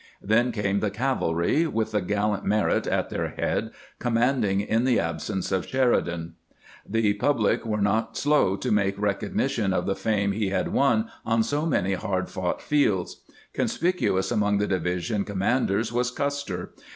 Then 0.19 0.51
came 0.51 0.79
the 0.79 0.89
cavalry, 0.89 1.67
with 1.67 1.91
the 1.91 2.01
gallant 2.01 2.43
Merritt 2.43 2.87
at 2.87 3.11
their 3.11 3.27
head, 3.27 3.69
commanding 3.99 4.59
in 4.59 4.83
the 4.83 4.99
absence 4.99 5.51
of 5.51 5.67
Sheridan. 5.67 6.33
The 6.89 7.13
pubUc 7.19 7.67
were 7.67 7.79
not 7.83 8.17
slow 8.17 8.55
to 8.55 8.71
make 8.71 8.97
recognition 8.97 9.73
of 9.73 9.85
the 9.85 9.93
fame 9.95 10.31
he 10.31 10.49
had 10.49 10.69
won 10.69 11.11
on 11.23 11.43
so 11.43 11.67
many 11.67 11.93
hard 11.93 12.29
fought 12.29 12.63
fields. 12.63 13.21
Conspicu 13.53 14.17
ous 14.17 14.31
among 14.31 14.57
the 14.57 14.65
division 14.65 15.23
commanders 15.23 15.93
was 15.93 16.11
Ouster. 16.11 16.69